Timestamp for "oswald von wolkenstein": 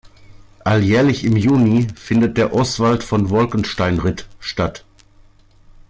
2.55-3.99